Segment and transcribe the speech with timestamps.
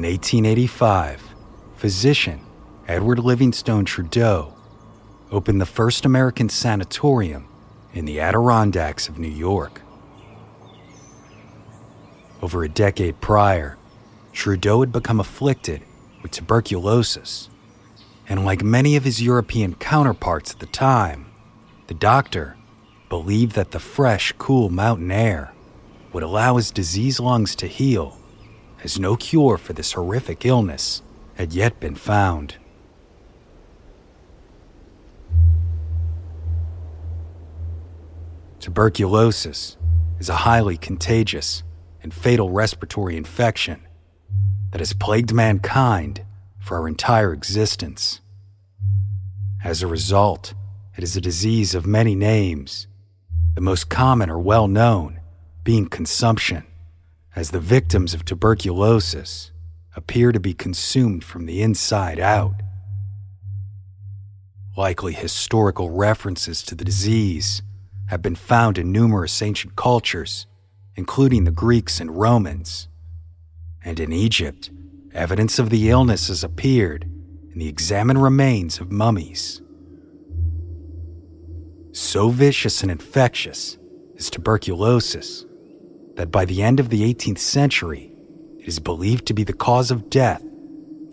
[0.00, 1.34] In 1885,
[1.76, 2.40] physician
[2.88, 4.54] Edward Livingstone Trudeau
[5.30, 7.46] opened the first American sanatorium
[7.92, 9.82] in the Adirondacks of New York.
[12.40, 13.76] Over a decade prior,
[14.32, 15.82] Trudeau had become afflicted
[16.22, 17.50] with tuberculosis,
[18.26, 21.26] and like many of his European counterparts at the time,
[21.88, 22.56] the doctor
[23.10, 25.52] believed that the fresh, cool mountain air
[26.14, 28.16] would allow his diseased lungs to heal
[28.82, 31.02] as no cure for this horrific illness
[31.34, 32.56] had yet been found.
[38.58, 39.76] Tuberculosis
[40.18, 41.62] is a highly contagious
[42.02, 43.80] and fatal respiratory infection
[44.70, 46.22] that has plagued mankind
[46.58, 48.20] for our entire existence.
[49.64, 50.54] As a result,
[50.96, 52.86] it is a disease of many names,
[53.54, 55.20] the most common or well known
[55.64, 56.66] being consumption
[57.34, 59.52] as the victims of tuberculosis
[59.96, 62.54] appear to be consumed from the inside out.
[64.76, 67.62] Likely historical references to the disease
[68.08, 70.46] have been found in numerous ancient cultures,
[70.96, 72.88] including the Greeks and Romans.
[73.84, 74.70] And in Egypt,
[75.12, 77.04] evidence of the illness has appeared
[77.52, 79.60] in the examined remains of mummies.
[81.92, 83.76] So vicious and infectious
[84.14, 85.44] is tuberculosis
[86.20, 88.12] that by the end of the 18th century,
[88.58, 90.44] it is believed to be the cause of death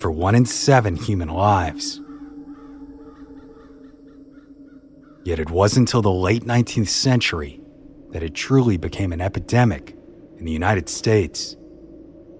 [0.01, 2.01] for one in seven human lives.
[5.23, 7.61] Yet it wasn't until the late 19th century
[8.11, 9.95] that it truly became an epidemic
[10.39, 11.55] in the United States.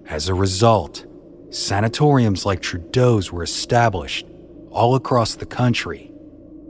[0.06, 1.06] As a result,
[1.48, 4.26] sanatoriums like Trudeau's were established
[4.70, 6.12] all across the country,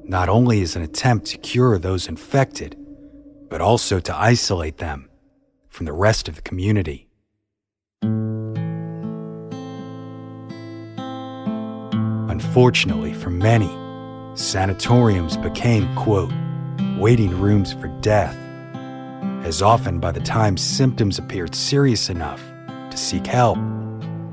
[0.05, 2.77] not only as an attempt to cure those infected,
[3.51, 5.08] but also to isolate them
[5.79, 7.07] from the rest of the community.
[12.29, 13.71] Unfortunately for many,
[14.35, 16.33] sanatoriums became, quote,
[16.99, 18.37] waiting rooms for death,
[19.45, 22.43] as often by the time symptoms appeared serious enough
[22.91, 23.57] to seek help,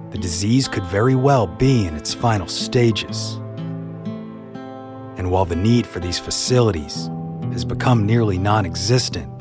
[0.10, 3.36] the disease could very well be in its final stages.
[5.16, 7.08] And while the need for these facilities
[7.52, 9.35] has become nearly non existent,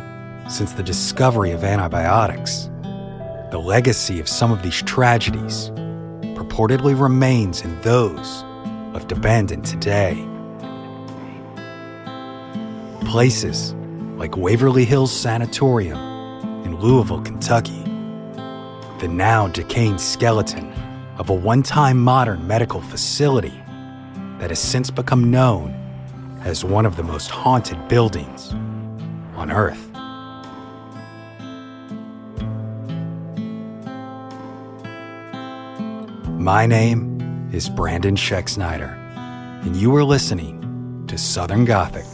[0.48, 2.70] since the discovery of antibiotics.
[3.50, 5.70] The legacy of some of these tragedies
[6.34, 8.42] purportedly remains in those
[8.92, 10.26] left abandoned today.
[13.06, 13.74] Places
[14.16, 15.98] like Waverly Hills Sanatorium
[16.64, 17.82] in Louisville, Kentucky,
[18.98, 20.72] the now decaying skeleton
[21.18, 23.54] of a one time modern medical facility
[24.38, 25.72] that has since become known
[26.44, 28.52] as one of the most haunted buildings
[29.36, 29.93] on Earth.
[36.44, 38.98] My name is Brandon Schexnayder,
[39.64, 42.04] and you are listening to Southern Gothic.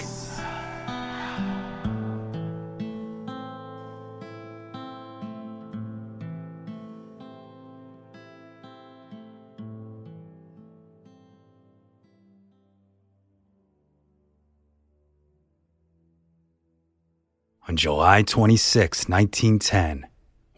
[17.67, 20.06] On July 26, 1910,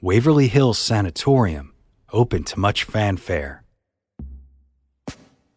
[0.02, 1.72] Waverly Hills Sanatorium
[2.12, 3.61] opened to much fanfare.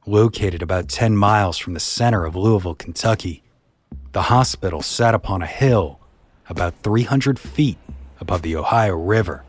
[0.08, 3.42] Located about 10 miles from the center of Louisville, Kentucky,
[4.12, 6.00] The hospital sat upon a hill
[6.48, 7.80] about 300 feet
[8.22, 9.44] above the Ohio River.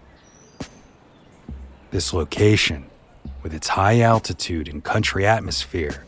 [1.91, 2.87] This location,
[3.43, 6.07] with its high altitude and country atmosphere,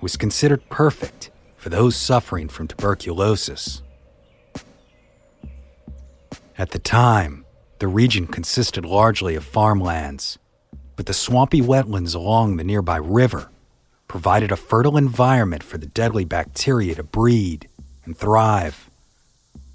[0.00, 3.82] was considered perfect for those suffering from tuberculosis.
[6.56, 7.44] At the time,
[7.78, 10.38] the region consisted largely of farmlands,
[10.96, 13.51] but the swampy wetlands along the nearby river
[14.12, 17.66] provided a fertile environment for the deadly bacteria to breed
[18.04, 18.90] and thrive.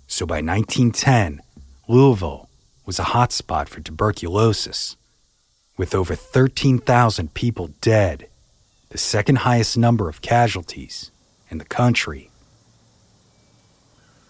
[0.05, 1.41] So by 1910,
[1.87, 2.47] Louisville
[2.85, 4.95] was a hotspot for tuberculosis,
[5.75, 8.27] with over 13,000 people dead,
[8.89, 11.09] the second highest number of casualties
[11.49, 12.29] in the country.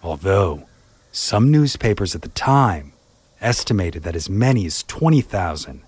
[0.02, 0.70] Although
[1.12, 2.94] some newspapers at the time
[3.42, 5.82] estimated that as many as 20,000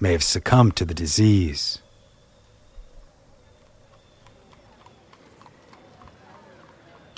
[0.00, 1.82] may have succumbed to the disease.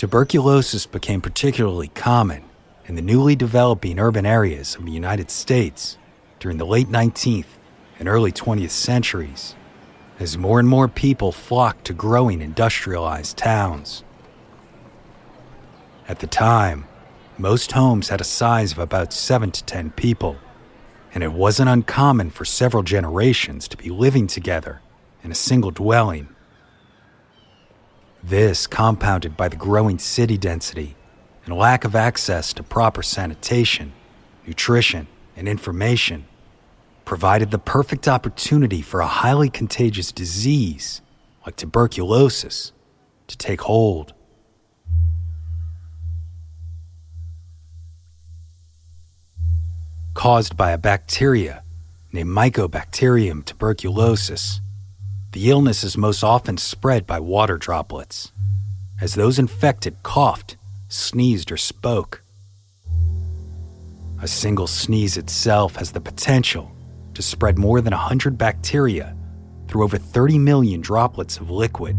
[0.00, 2.44] Tuberculosis became particularly common
[2.86, 5.98] in the newly developing urban areas of the United States
[6.38, 7.58] during the late 19th
[7.98, 9.54] and early 20th centuries,
[10.18, 14.02] as more and more people flocked to growing industrialized towns.
[16.08, 16.86] At the time,
[17.36, 20.38] most homes had a size of about 7 to 10 people,
[21.12, 24.80] and it wasn't uncommon for several generations to be living together
[25.22, 26.34] in a single dwelling.
[28.22, 30.94] This, compounded by the growing city density
[31.46, 33.92] and lack of access to proper sanitation,
[34.46, 35.06] nutrition,
[35.36, 36.26] and information,
[37.06, 41.00] provided the perfect opportunity for a highly contagious disease
[41.46, 42.72] like tuberculosis
[43.26, 44.12] to take hold.
[50.12, 51.62] Caused by a bacteria
[52.12, 54.60] named Mycobacterium tuberculosis,
[55.32, 58.32] the illness is most often spread by water droplets,
[59.00, 60.56] as those infected coughed,
[60.88, 62.22] sneezed, or spoke.
[64.20, 66.72] A single sneeze itself has the potential
[67.14, 69.16] to spread more than 100 bacteria
[69.68, 71.96] through over 30 million droplets of liquid.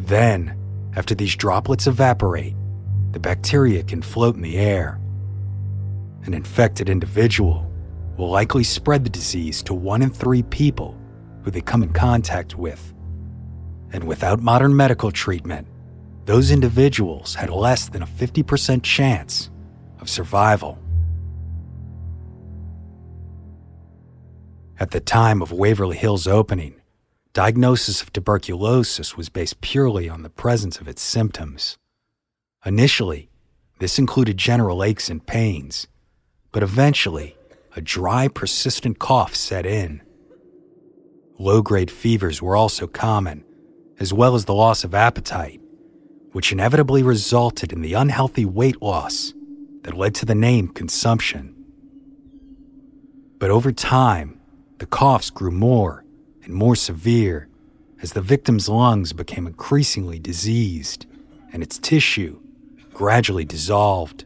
[0.00, 0.58] Then,
[0.96, 2.56] after these droplets evaporate,
[3.12, 5.00] the bacteria can float in the air.
[6.24, 7.70] An infected individual
[8.16, 10.98] will likely spread the disease to one in three people
[11.48, 12.92] who they come in contact with.
[13.90, 15.66] And without modern medical treatment,
[16.26, 19.48] those individuals had less than a 50% chance
[19.98, 20.78] of survival.
[24.78, 26.82] At the time of Waverly Hill's opening,
[27.32, 31.78] diagnosis of tuberculosis was based purely on the presence of its symptoms.
[32.66, 33.30] Initially,
[33.78, 35.86] this included general aches and pains,
[36.52, 37.38] but eventually,
[37.74, 40.02] a dry, persistent cough set in.
[41.38, 43.44] Low grade fevers were also common,
[44.00, 45.60] as well as the loss of appetite,
[46.32, 49.34] which inevitably resulted in the unhealthy weight loss
[49.82, 51.54] that led to the name consumption.
[53.38, 54.40] But over time,
[54.78, 56.04] the coughs grew more
[56.42, 57.48] and more severe
[58.02, 61.06] as the victim's lungs became increasingly diseased
[61.52, 62.40] and its tissue
[62.92, 64.24] gradually dissolved.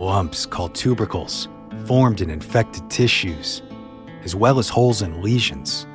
[0.00, 1.48] Lumps called tubercles
[1.86, 3.62] formed in infected tissues,
[4.22, 5.86] as well as holes and lesions,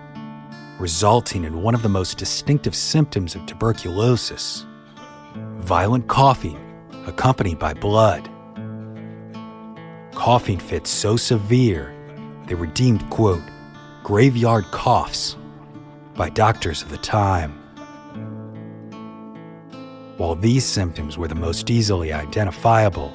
[0.77, 4.65] resulting in one of the most distinctive symptoms of tuberculosis
[5.63, 6.59] violent coughing
[7.07, 8.29] accompanied by blood.
[10.13, 11.95] Coughing fits so severe,
[12.47, 13.41] they were deemed, quote,
[14.03, 15.37] graveyard coughs
[16.15, 17.59] by doctors of the time.
[20.17, 23.13] While these symptoms were the most easily identifiable,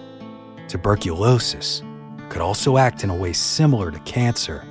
[0.69, 1.83] tuberculosis
[2.29, 4.65] could also act in a way similar to cancer,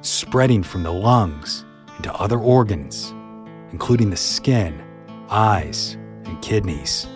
[0.00, 1.64] spreading from the lungs
[1.96, 3.14] into other organs,
[3.70, 4.82] including the skin,
[5.30, 7.06] eyes, and kidneys.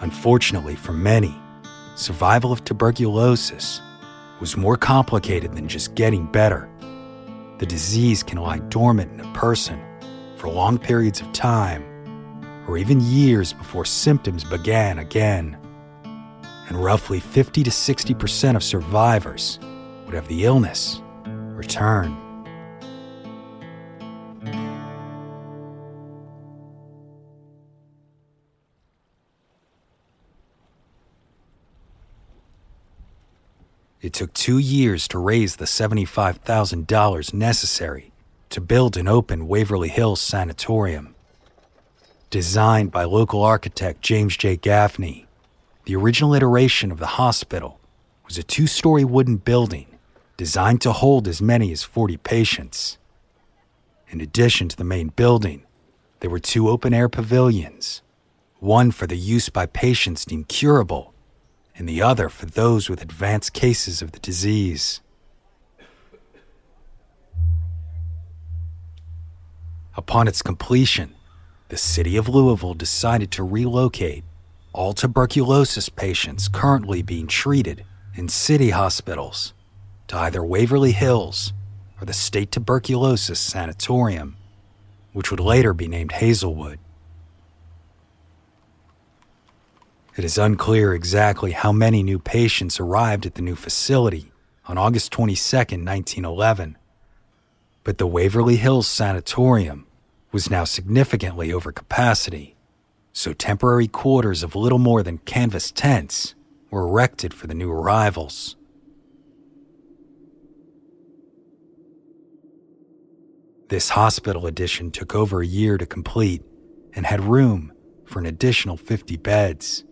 [0.00, 1.34] Unfortunately for many,
[1.94, 3.80] survival of tuberculosis
[4.40, 6.68] was more complicated than just getting better.
[7.58, 9.80] The disease can lie dormant in a person
[10.36, 11.84] for long periods of time
[12.72, 15.58] or even years before symptoms began again.
[16.68, 19.58] And roughly 50 to 60% of survivors
[20.06, 22.16] would have the illness return.
[34.00, 38.12] It took two years to raise the $75,000 necessary
[38.48, 41.14] to build and open Waverly Hills Sanatorium
[42.32, 44.56] designed by local architect James J.
[44.56, 45.26] Gaffney
[45.84, 47.78] the original iteration of the hospital
[48.24, 49.98] was a two story wooden building
[50.38, 52.96] designed to hold as many as 40 patients.
[54.08, 55.66] In addition to the main building,
[56.20, 58.00] there were two open air pavilions
[58.60, 61.12] one for the use by patients deemed curable,
[61.76, 65.00] and the other for those with advanced cases of the disease.
[69.96, 71.16] Upon its completion,
[71.72, 74.24] the city of Louisville decided to relocate
[74.74, 77.82] all tuberculosis patients currently being treated
[78.14, 79.54] in city hospitals
[80.06, 81.54] to either Waverly Hills
[81.98, 84.36] or the State Tuberculosis Sanatorium,
[85.14, 86.78] which would later be named Hazelwood.
[90.14, 94.30] It is unclear exactly how many new patients arrived at the new facility
[94.66, 96.76] on August 22, 1911,
[97.82, 99.86] but the Waverly Hills Sanatorium
[100.32, 102.56] was now significantly over capacity
[103.12, 106.34] so temporary quarters of little more than canvas tents
[106.70, 108.56] were erected for the new arrivals.
[113.68, 116.42] This hospital addition took over a year to complete
[116.94, 117.72] and had room
[118.04, 119.84] for an additional 50 beds.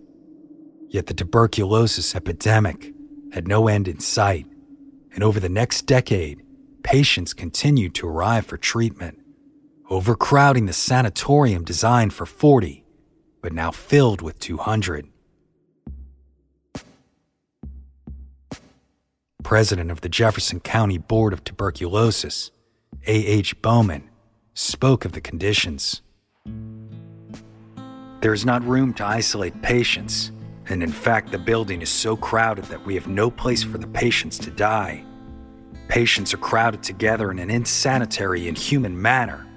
[0.88, 2.92] Yet the tuberculosis epidemic
[3.32, 4.46] had no end in sight,
[5.14, 6.42] and over the next decade,
[6.82, 9.19] patients continued to arrive for treatment,
[9.90, 12.84] overcrowding the sanatorium designed for 40
[13.42, 15.08] but now filled with 200.
[19.42, 22.50] President of the Jefferson County Board of Tuberculosis,
[23.06, 23.60] A.H.
[23.62, 24.08] Bowman,
[24.54, 26.02] spoke of the conditions.
[28.20, 30.30] There is not room to isolate patients,
[30.68, 33.86] and in fact, the building is so crowded that we have no place for the
[33.86, 35.04] patients to die.
[35.88, 39.49] Patients are crowded together in an insanitary, inhuman manner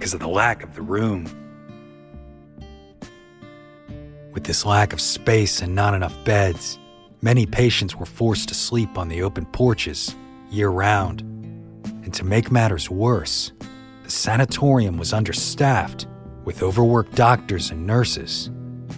[0.00, 1.26] because of the lack of the room.
[4.32, 6.78] With this lack of space and not enough beds,
[7.20, 10.16] many patients were forced to sleep on the open porches
[10.50, 11.20] year round.
[12.02, 13.52] And to make matters worse,
[14.02, 16.06] the sanatorium was understaffed
[16.46, 18.50] with overworked doctors and nurses,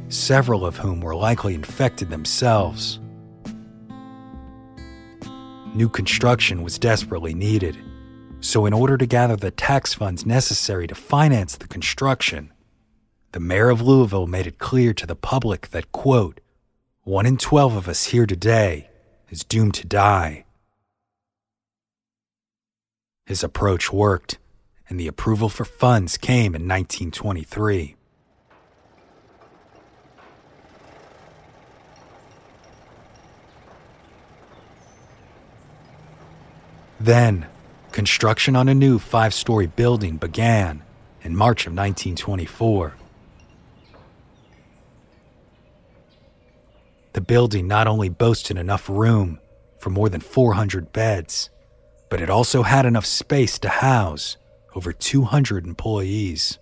[0.09, 3.00] several of whom were likely infected themselves.
[5.75, 7.76] New construction was desperately needed,
[8.44, 12.52] so, in order to gather the tax funds necessary to finance the construction,
[13.30, 16.40] the mayor of Louisville made it clear to the public that, quote,
[17.04, 18.90] one in 12 of us here today
[19.30, 20.44] is doomed to die.
[23.26, 24.38] His approach worked,
[24.88, 27.94] and the approval for funds came in 1923.
[36.99, 37.46] Then,
[37.92, 40.82] construction on a new five story building began
[41.22, 42.94] in March of 1924.
[47.12, 49.38] The building not only boasted enough room
[49.78, 51.50] for more than 400 beds,
[52.08, 54.37] but it also had enough space to house
[54.75, 56.58] over 200 employees.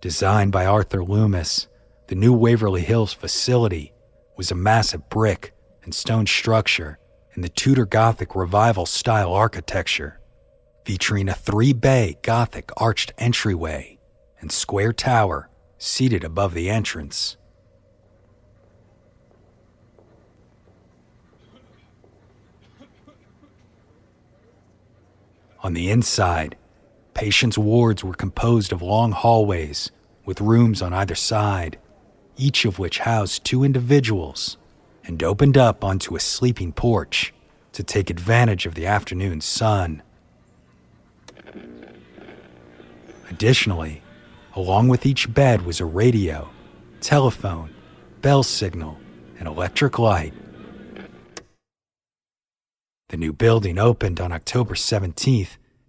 [0.00, 1.66] Designed by Arthur Loomis,
[2.08, 3.92] the new Waverly Hills facility
[4.36, 6.98] was a massive brick and stone structure
[7.42, 10.20] the Tudor Gothic Revival style architecture,
[10.84, 13.98] featuring a three bay Gothic arched entryway
[14.40, 17.36] and square tower seated above the entrance.
[25.62, 26.56] On the inside,
[27.12, 29.90] patients' wards were composed of long hallways
[30.24, 31.78] with rooms on either side,
[32.36, 34.56] each of which housed two individuals
[35.10, 37.34] and opened up onto a sleeping porch
[37.72, 40.04] to take advantage of the afternoon sun.
[43.28, 44.02] Additionally,
[44.54, 46.48] along with each bed was a radio,
[47.00, 47.74] telephone,
[48.22, 48.98] bell signal,
[49.36, 50.32] and electric light.
[53.08, 55.38] The new building opened on October 17,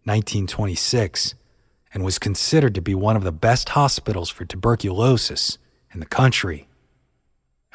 [0.03, 1.35] 1926,
[1.93, 5.59] and was considered to be one of the best hospitals for tuberculosis
[5.93, 6.67] in the country.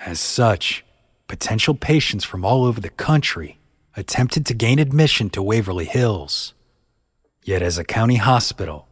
[0.04, 0.84] As such,
[1.28, 3.59] potential patients from all over the country
[3.97, 6.54] attempted to gain admission to Waverly Hills.
[7.42, 8.88] Yet, as a county hospital,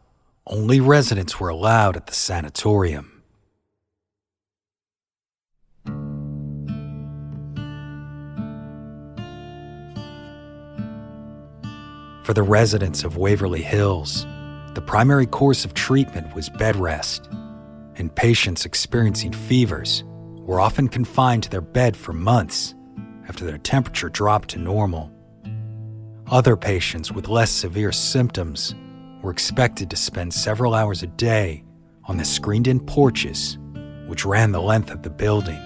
[0.47, 3.11] only residents were allowed at the sanatorium.
[12.23, 14.25] For the residents of Waverly Hills,
[14.73, 17.29] the primary course of treatment was bed rest,
[17.97, 20.03] and patients experiencing fevers
[20.45, 22.75] were often confined to their bed for months
[23.27, 25.11] after their temperature dropped to normal.
[26.27, 28.75] Other patients with less severe symptoms
[29.21, 31.63] were expected to spend several hours a day
[32.05, 33.57] on the screened in porches
[34.07, 35.59] which ran the length of the building.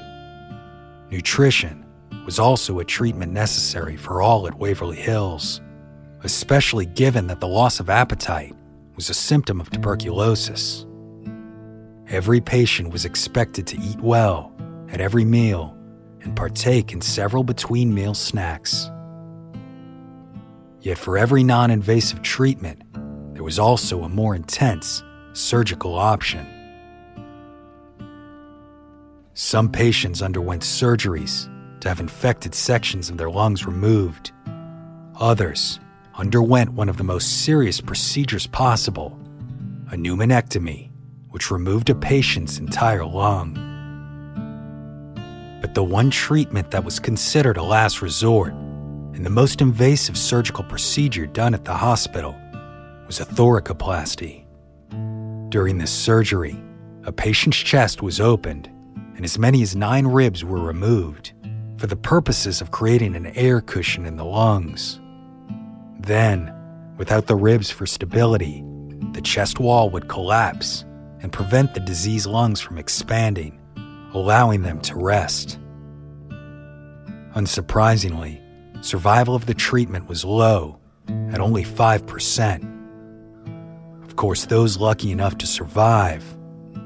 [1.12, 1.86] Nutrition
[2.26, 5.60] was also a treatment necessary for all at Waverly Hills,
[6.24, 8.56] especially given that the loss of appetite
[8.96, 10.86] was a symptom of tuberculosis.
[12.08, 14.49] Every patient was expected to eat well
[14.92, 15.76] at every meal
[16.22, 18.90] and partake in several between meal snacks.
[20.82, 22.82] Yet, for every non invasive treatment,
[23.34, 25.04] there was also a more intense
[25.34, 26.46] surgical option.
[29.34, 31.50] Some patients underwent surgeries
[31.82, 34.32] to have infected sections of their lungs removed.
[35.20, 35.80] Others
[36.16, 39.18] underwent one of the most serious procedures possible
[39.92, 40.92] a pneumonectomy,
[41.30, 43.69] which removed a patient's entire lung.
[45.62, 50.64] But the one treatment that was considered a last resort and the most invasive surgical
[50.64, 52.38] procedure done at the hospital
[53.06, 54.46] was a thoracoplasty.
[55.50, 56.62] During this surgery,
[57.04, 58.70] a patient's chest was opened
[59.16, 61.34] and as many as nine ribs were removed
[61.78, 65.00] for the purposes of creating an air cushion in the lungs.
[66.00, 66.54] Then,
[66.98, 68.64] without the ribs for stability,
[69.14, 70.86] the chest wall would collapse
[71.22, 73.59] and prevent the diseased lungs from expanding,
[74.14, 75.60] allowing them to rest.
[77.36, 78.42] Unsurprisingly,
[78.84, 80.80] survival of the treatment was low
[81.32, 84.04] at only 5%.
[84.04, 86.24] Of course, those lucky enough to survive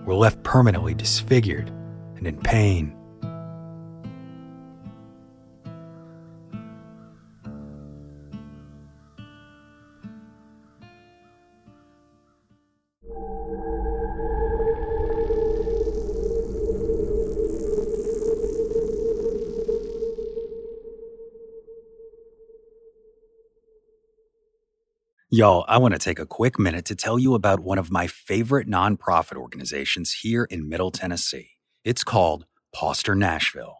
[0.06, 1.70] were left permanently disfigured
[2.18, 2.96] and in pain.
[25.36, 28.06] Y'all, I want to take a quick minute to tell you about one of my
[28.06, 31.54] favorite nonprofit organizations here in Middle Tennessee.
[31.84, 33.80] It's called Poster Nashville.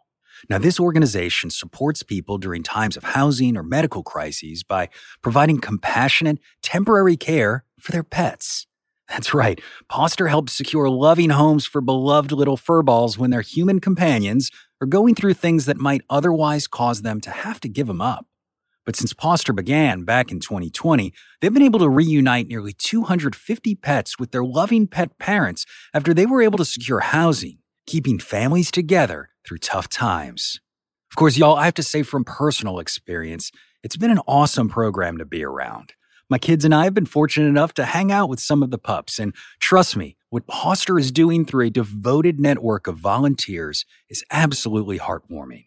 [0.50, 4.88] Now, this organization supports people during times of housing or medical crises by
[5.22, 8.66] providing compassionate, temporary care for their pets.
[9.08, 14.50] That's right, Poster helps secure loving homes for beloved little furballs when their human companions
[14.80, 18.26] are going through things that might otherwise cause them to have to give them up.
[18.84, 24.18] But since Poster began back in 2020, they've been able to reunite nearly 250 pets
[24.18, 29.30] with their loving pet parents after they were able to secure housing, keeping families together
[29.46, 30.60] through tough times.
[31.10, 33.50] Of course, y'all, I have to say from personal experience,
[33.82, 35.92] it's been an awesome program to be around.
[36.30, 38.78] My kids and I have been fortunate enough to hang out with some of the
[38.78, 44.24] pups, and trust me, what Poster is doing through a devoted network of volunteers is
[44.30, 45.66] absolutely heartwarming.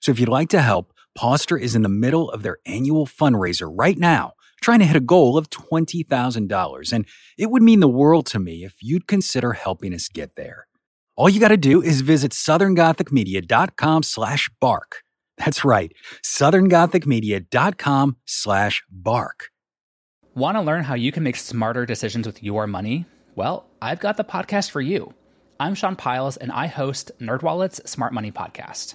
[0.00, 3.68] So if you'd like to help, Pauster is in the middle of their annual fundraiser
[3.68, 6.92] right now, trying to hit a goal of $20,000.
[6.92, 10.68] And it would mean the world to me if you'd consider helping us get there.
[11.16, 15.02] All you got to do is visit southerngothicmedia.com slash bark.
[15.38, 15.92] That's right,
[16.24, 19.48] southerngothicmedia.com slash bark.
[20.36, 23.06] Want to learn how you can make smarter decisions with your money?
[23.34, 25.12] Well, I've got the podcast for you.
[25.58, 28.94] I'm Sean Pyles, and I host NerdWallet's Smart Money Podcast.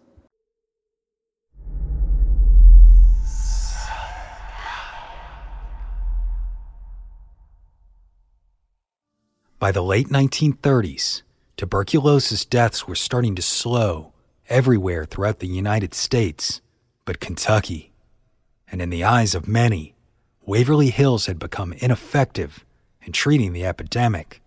[9.61, 11.21] By the late 1930s,
[11.55, 14.11] tuberculosis deaths were starting to slow
[14.49, 16.61] everywhere throughout the United States,
[17.05, 17.91] but Kentucky.
[18.71, 19.93] And in the eyes of many,
[20.43, 22.65] Waverly Hills had become ineffective
[23.03, 24.41] in treating the epidemic.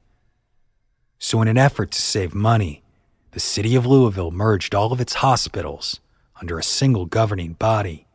[1.20, 2.82] So, in an effort to save money,
[3.30, 6.00] the city of Louisville merged all of its hospitals
[6.40, 8.08] under a single governing body,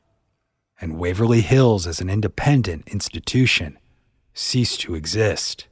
[0.82, 3.80] and Waverly Hills as an independent institution
[4.34, 5.69] ceased to exist.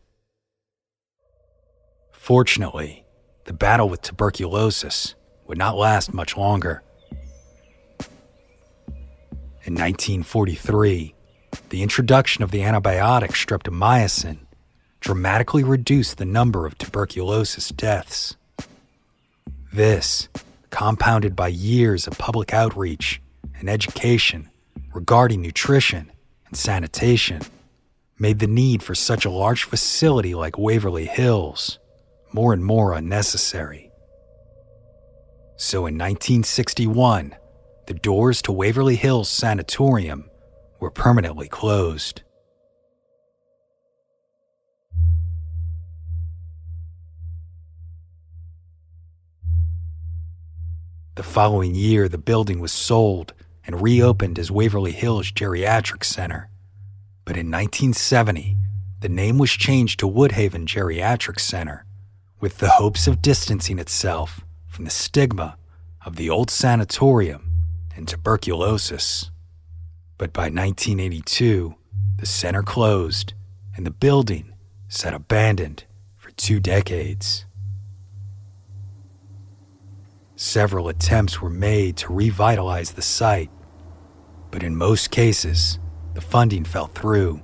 [2.28, 3.06] Fortunately,
[3.46, 6.84] the battle with tuberculosis would not last much longer.
[9.64, 11.16] In 1943,
[11.70, 14.40] the introduction of the antibiotic streptomycin
[15.00, 18.36] dramatically reduced the number of tuberculosis deaths.
[19.72, 20.28] This,
[20.70, 23.22] compounded by years of public outreach
[23.58, 24.50] and education
[24.94, 26.12] regarding nutrition
[26.46, 27.42] and sanitation,
[28.20, 31.80] made the need for such a large facility like Waverly Hills
[32.34, 33.92] more and more unnecessary.
[35.58, 37.36] So in 1961,
[37.88, 40.30] the doors to Waverly Hills Sanatorium
[40.80, 42.22] were permanently closed.
[51.16, 53.34] The following year, the building was sold
[53.66, 56.48] and reopened as Waverly Hills Geriatric Center.
[57.26, 58.56] But in 1970,
[59.00, 61.87] the name was changed to Woodhaven Geriatric Center,
[62.40, 65.58] with the hopes of distancing itself from the stigma
[66.06, 67.52] of the old sanatorium
[67.96, 69.32] and tuberculosis.
[70.18, 71.76] But by 1982,
[72.18, 73.34] the center closed
[73.76, 74.54] and the building
[74.88, 77.46] sat abandoned for two decades.
[80.36, 83.50] Several attempts were made to revitalize the site,
[84.52, 85.80] but in most cases,
[86.14, 87.42] the funding fell through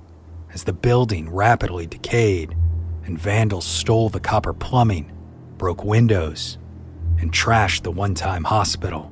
[0.52, 2.56] as the building rapidly decayed
[3.04, 5.12] and vandals stole the copper plumbing,
[5.58, 6.58] broke windows,
[7.18, 9.10] and trashed the one time hospital.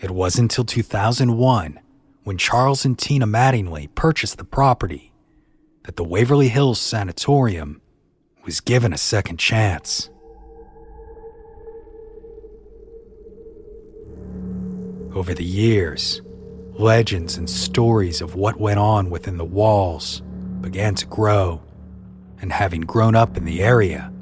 [0.00, 1.80] It wasn't until 2001,
[2.22, 5.12] when Charles and Tina Mattingly purchased the property,
[5.84, 7.80] that the Waverly Hills Sanatorium
[8.44, 10.10] was given a second chance.
[15.14, 16.22] Over the years,
[16.74, 20.22] legends and stories of what went on within the walls
[20.70, 21.62] began to grow,
[22.42, 24.12] and having grown up in the area,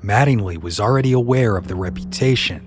[0.00, 2.62] Mattingly was already aware of the reputation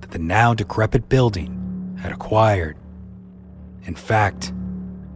[0.00, 2.76] that the now decrepit building had acquired.
[3.84, 4.52] In fact,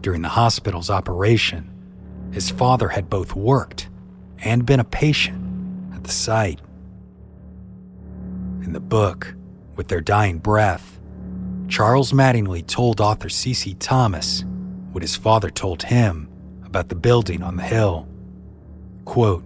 [0.02, 1.68] during the hospital's operation,
[2.30, 3.88] his father had both worked
[4.38, 5.44] and been a patient
[5.92, 6.60] at the site.
[8.62, 9.34] In the book,
[9.74, 11.00] With Their Dying Breath,
[11.66, 13.74] Charles Mattingly told author C.C.
[13.74, 14.44] Thomas
[14.92, 16.27] what his father told him
[16.68, 18.06] about the building on the hill.
[19.06, 19.42] Quote,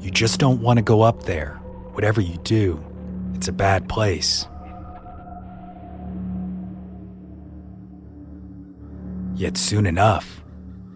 [0.00, 1.54] You just don't want to go up there,
[1.94, 2.84] whatever you do.
[3.34, 4.46] It's a bad place.
[9.34, 10.44] Yet soon enough,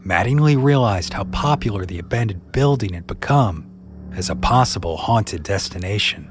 [0.04, 3.68] Mattingly realized how popular the abandoned building had become
[4.12, 6.30] as a possible haunted destination.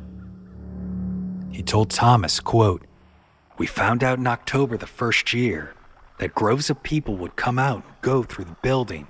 [1.51, 2.85] He told Thomas, quote,
[3.57, 5.73] We found out in October the first year
[6.19, 9.07] that groves of people would come out and go through the building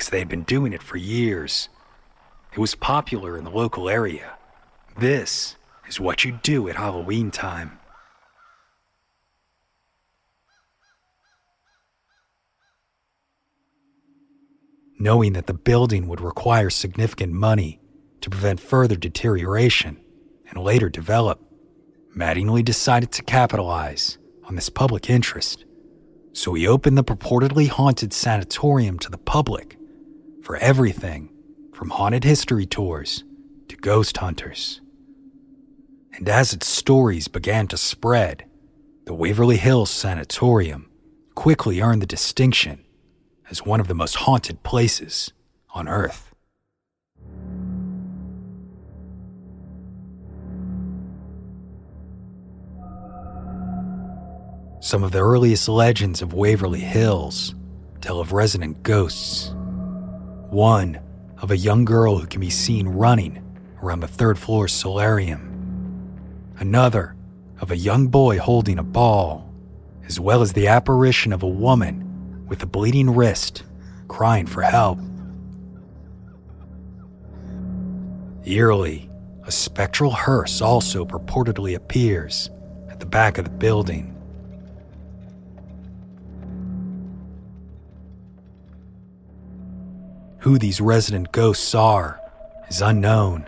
[0.00, 1.68] because they had been doing it for years.
[2.54, 4.38] It was popular in the local area.
[4.98, 7.76] This is what you do at Halloween time.
[15.02, 17.80] knowing that the building would require significant money
[18.20, 19.98] to prevent further deterioration
[20.50, 21.40] and later develop,
[22.14, 25.64] Mattingly decided to capitalize on this public interest.
[26.34, 29.78] So he opened the purportedly haunted sanatorium to the public
[30.42, 31.30] for everything
[31.72, 33.24] from haunted history tours
[33.68, 34.80] to ghost hunters.
[36.12, 38.44] And as its stories began to spread,
[39.06, 40.90] the Waverly Hills Sanatorium
[41.34, 42.84] quickly earned the distinction
[43.50, 45.32] as one of the most haunted places
[45.74, 46.34] on Earth.
[54.82, 57.54] Some of the earliest legends of Waverly Hills
[58.00, 59.54] tell of resident ghosts.
[60.50, 60.98] One
[61.40, 63.40] of a young girl who can be seen running
[63.80, 65.46] around the third floor solarium.
[66.58, 67.14] Another
[67.60, 69.48] of a young boy holding a ball,
[70.04, 73.62] as well as the apparition of a woman with a bleeding wrist,
[74.08, 74.98] crying for help.
[78.44, 79.08] Eerily,
[79.44, 82.50] a spectral hearse also purportedly appears
[82.90, 84.19] at the back of the building.
[90.40, 92.18] Who these resident ghosts are
[92.70, 93.46] is unknown,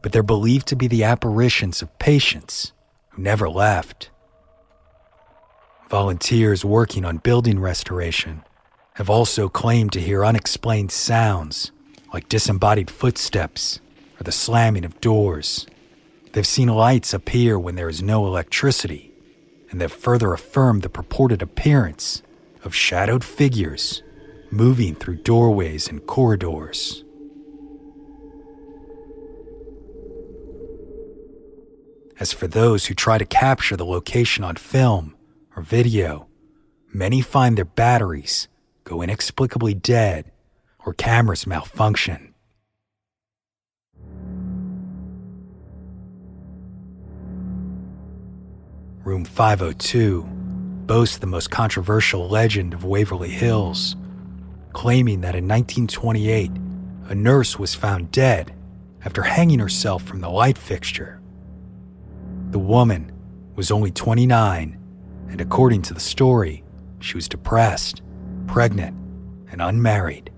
[0.00, 2.72] but they're believed to be the apparitions of patients
[3.10, 4.08] who never left.
[5.90, 8.44] Volunteers working on building restoration
[8.94, 11.70] have also claimed to hear unexplained sounds
[12.14, 13.80] like disembodied footsteps
[14.18, 15.66] or the slamming of doors.
[16.32, 19.12] They've seen lights appear when there is no electricity,
[19.70, 22.22] and they've further affirmed the purported appearance
[22.64, 24.02] of shadowed figures
[24.50, 27.04] moving through doorways and corridors.
[32.18, 35.16] As for those who try to capture the location on film,
[35.56, 36.28] or video,
[36.92, 38.48] many find their batteries
[38.84, 40.30] go inexplicably dead
[40.84, 42.34] or cameras malfunction.
[49.04, 50.22] Room 502
[50.86, 53.96] boasts the most controversial legend of Waverly Hills,
[54.72, 56.50] claiming that in 1928,
[57.08, 58.54] a nurse was found dead
[59.04, 61.20] after hanging herself from the light fixture.
[62.50, 63.12] The woman
[63.56, 64.78] was only 29,
[65.28, 66.64] and according to the story,
[66.98, 68.02] she was depressed,
[68.46, 68.96] pregnant,
[69.50, 70.30] and unmarried.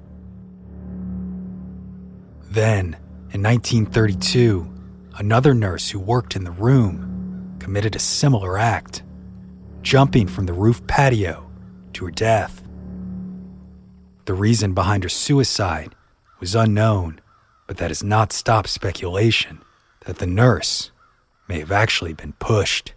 [2.50, 2.96] Then,
[3.32, 4.70] in 1932,
[5.18, 9.02] another nurse who worked in the room committed a similar act,
[9.82, 11.50] jumping from the roof patio
[11.94, 12.61] to her death.
[14.32, 15.94] The reason behind her suicide
[16.40, 17.20] was unknown,
[17.66, 19.60] but that has not stopped speculation
[20.06, 20.90] that the nurse
[21.48, 22.94] may have actually been pushed.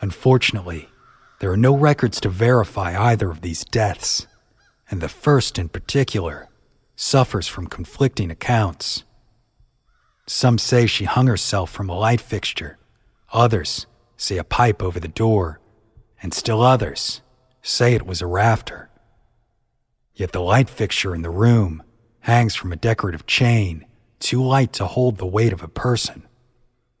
[0.00, 0.90] Unfortunately,
[1.40, 4.28] there are no records to verify either of these deaths,
[4.88, 6.46] and the first in particular
[6.94, 9.02] suffers from conflicting accounts.
[10.28, 12.78] Some say she hung herself from a light fixture,
[13.32, 15.58] others say a pipe over the door,
[16.22, 17.20] and still others
[17.62, 18.88] say it was a rafter.
[20.14, 21.82] Yet the light fixture in the room
[22.20, 23.84] hangs from a decorative chain
[24.18, 26.26] too light to hold the weight of a person,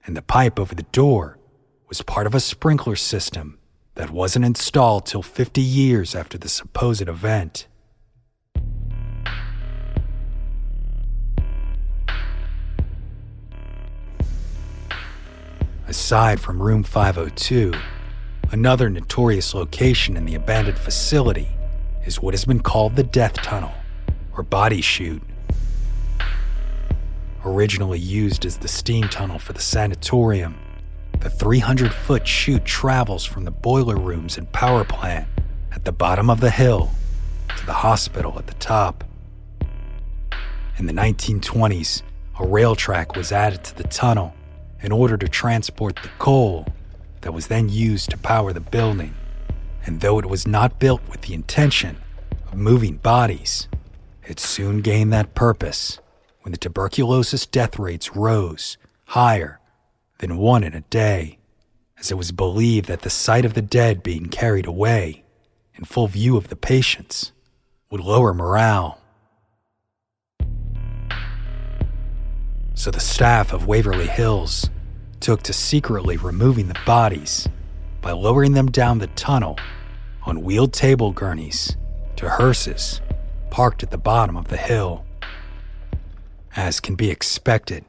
[0.06, 1.38] and the pipe over the door
[1.88, 3.58] was part of a sprinkler system
[3.94, 7.66] that wasn't installed till 50 years after the supposed event.
[15.88, 17.72] Aside from room 502,
[18.50, 21.48] another notorious location in the abandoned facility
[22.06, 23.74] is what has been called the Death Tunnel,
[24.36, 25.22] or Body Chute.
[27.44, 30.58] Originally used as the steam tunnel for the sanatorium,
[31.20, 35.28] the 300 foot chute travels from the boiler rooms and power plant
[35.72, 36.90] at the bottom of the hill
[37.56, 39.04] to the hospital at the top.
[40.78, 42.02] In the 1920s,
[42.38, 44.32] a rail track was added to the tunnel
[44.80, 46.66] in order to transport the coal
[47.22, 49.14] that was then used to power the building.
[49.84, 51.98] And though it was not built with the intention
[52.46, 53.68] of moving bodies,
[54.26, 55.98] it soon gained that purpose
[56.42, 58.76] when the tuberculosis death rates rose
[59.06, 59.60] higher
[60.18, 61.38] than one in a day,
[61.98, 65.24] as it was believed that the sight of the dead being carried away,
[65.74, 67.32] in full view of the patients,
[67.90, 69.00] would lower morale.
[72.74, 74.70] So the staff of Waverly Hills
[75.20, 77.48] took to secretly removing the bodies
[78.00, 79.58] by lowering them down the tunnel
[80.24, 81.76] on wheeled table gurneys
[82.16, 83.00] to hearses
[83.50, 85.04] parked at the bottom of the hill.
[86.56, 87.84] As can be expected,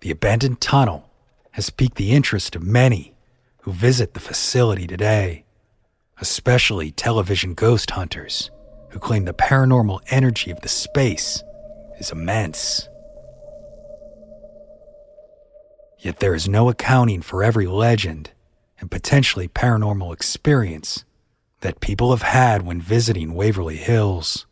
[0.00, 1.08] the abandoned tunnel
[1.52, 3.14] has piqued the interest of many
[3.62, 5.44] who visit the facility today,
[6.20, 8.50] especially television ghost hunters
[8.90, 11.42] who claim the paranormal energy of the space
[11.98, 12.89] is immense.
[16.00, 18.30] Yet there is no accounting for every legend
[18.78, 21.04] and potentially paranormal experience
[21.60, 24.46] that people have had when visiting Waverly Hills.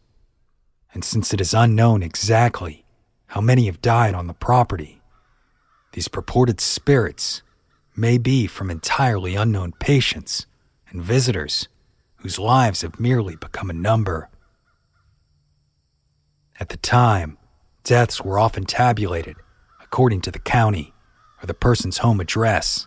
[0.92, 2.84] And since it is unknown exactly
[3.28, 5.00] how many have died on the property,
[5.92, 7.42] these purported spirits
[7.96, 10.46] may be from entirely unknown patients
[10.90, 11.66] and visitors
[12.16, 14.28] whose lives have merely become a number.
[16.60, 17.38] At the time,
[17.84, 19.36] deaths were often tabulated
[19.80, 20.92] according to the county
[21.42, 22.86] or the person's home address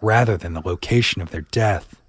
[0.00, 2.00] rather than the location of their death.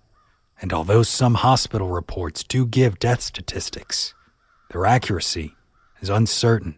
[0.62, 4.14] And although some hospital reports do give death statistics,
[4.72, 5.56] their accuracy
[6.02, 6.78] is uncertain.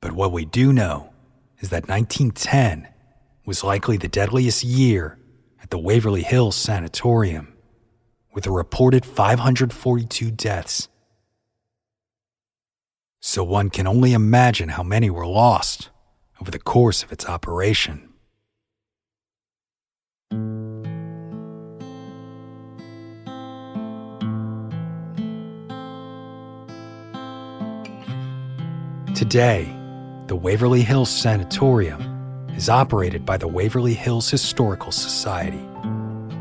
[0.00, 1.12] But what we do know
[1.60, 2.88] is that 1910
[3.44, 5.18] was likely the deadliest year
[5.62, 7.54] at the Waverly Hills Sanatorium,
[8.32, 10.88] with a reported 542 deaths.
[13.20, 15.90] So one can only imagine how many were lost
[16.40, 18.08] over the course of its operation.
[29.14, 29.74] Today,
[30.28, 35.66] the Waverly Hills Sanatorium is operated by the Waverly Hills Historical Society,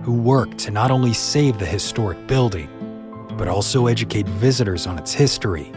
[0.04, 2.70] who work to not only save the historic building,
[3.36, 5.72] but also educate visitors on its history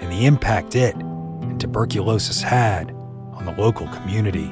[0.00, 2.95] and the impact it and tuberculosis had
[3.46, 4.50] the local community.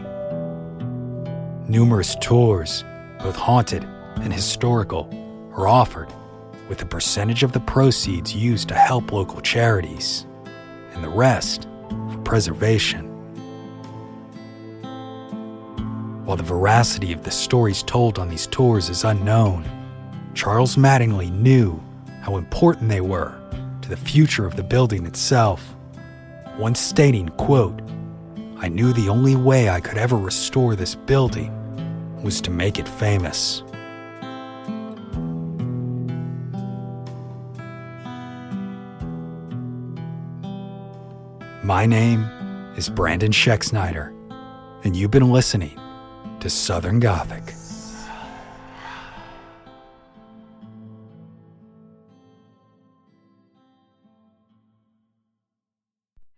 [1.68, 2.84] Numerous tours,
[3.20, 3.84] both haunted
[4.22, 5.08] and historical,
[5.56, 6.08] are offered,
[6.68, 10.26] with a percentage of the proceeds used to help local charities,
[10.92, 11.68] and the rest
[12.10, 13.10] for preservation.
[16.24, 19.64] While the veracity of the stories told on these tours is unknown,
[20.34, 21.82] Charles Mattingly knew
[22.22, 23.38] how important they were
[23.82, 25.76] to the future of the building itself.
[26.58, 27.80] Once stating, quote,
[28.64, 31.52] I knew the only way I could ever restore this building
[32.22, 33.62] was to make it famous.
[41.62, 42.22] My name
[42.78, 44.14] is Brandon Schexnayder,
[44.82, 45.78] and you've been listening
[46.40, 47.52] to Southern Gothic.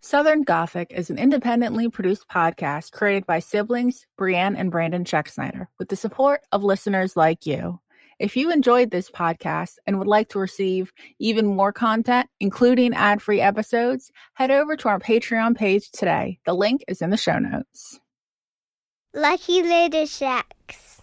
[0.07, 5.89] Southern Gothic is an independently produced podcast created by siblings Brienne and Brandon Schexnayder with
[5.89, 7.81] the support of listeners like you.
[8.17, 13.21] If you enjoyed this podcast and would like to receive even more content, including ad
[13.21, 16.39] free episodes, head over to our Patreon page today.
[16.45, 17.99] The link is in the show notes.
[19.13, 21.01] Lucky Little Shacks.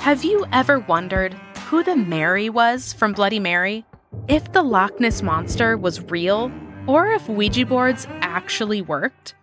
[0.00, 1.32] Have you ever wondered
[1.70, 3.86] who the Mary was from Bloody Mary?
[4.30, 6.52] If the Loch Ness Monster was real,
[6.86, 9.34] or if Ouija boards actually worked?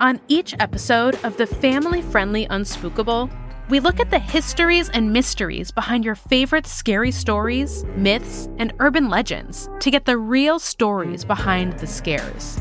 [0.00, 3.30] On each episode of the family friendly Unspookable,
[3.68, 9.10] we look at the histories and mysteries behind your favorite scary stories, myths, and urban
[9.10, 12.58] legends to get the real stories behind the scares.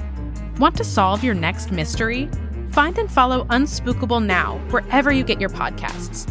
[0.58, 2.30] Want to solve your next mystery?
[2.72, 6.30] Find and follow Unspookable now wherever you get your podcasts